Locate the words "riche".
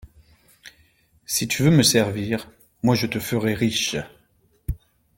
3.53-3.97